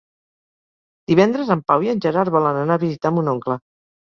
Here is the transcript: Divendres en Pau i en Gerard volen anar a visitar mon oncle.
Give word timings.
Divendres 1.11 1.51
en 1.57 1.61
Pau 1.73 1.85
i 1.89 1.91
en 1.93 2.03
Gerard 2.07 2.35
volen 2.39 2.61
anar 2.63 2.81
a 2.81 2.85
visitar 2.89 3.17
mon 3.19 3.35
oncle. 3.37 3.63